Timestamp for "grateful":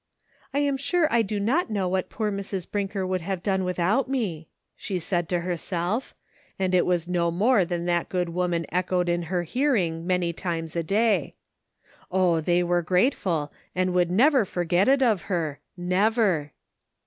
12.81-13.53